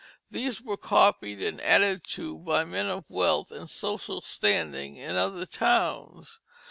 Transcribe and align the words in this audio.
These 0.31 0.63
were 0.63 0.77
copied 0.77 1.43
and 1.43 1.61
added 1.61 2.03
to 2.15 2.35
by 2.39 2.65
men 2.65 2.87
of 2.87 3.05
wealth 3.07 3.51
and 3.51 3.69
social 3.69 4.19
standing 4.19 4.97
in 4.97 5.15
other 5.15 5.45
towns. 5.45 6.39